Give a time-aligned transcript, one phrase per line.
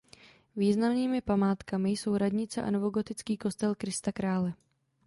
[0.55, 4.53] Významnými památkami jsou radnice a novogotický kostel Krista Krále.